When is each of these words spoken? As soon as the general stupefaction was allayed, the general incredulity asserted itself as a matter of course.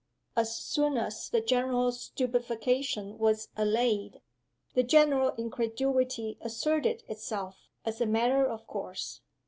As 0.35 0.57
soon 0.57 0.97
as 0.97 1.29
the 1.29 1.41
general 1.41 1.91
stupefaction 1.91 3.19
was 3.19 3.49
allayed, 3.55 4.19
the 4.73 4.81
general 4.81 5.35
incredulity 5.37 6.39
asserted 6.41 7.03
itself 7.07 7.69
as 7.85 8.01
a 8.01 8.07
matter 8.07 8.43
of 8.43 8.65
course. 8.65 9.21